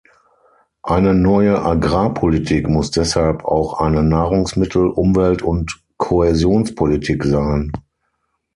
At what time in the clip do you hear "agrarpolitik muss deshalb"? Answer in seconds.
1.61-3.45